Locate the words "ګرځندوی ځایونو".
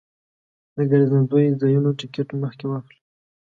0.91-1.89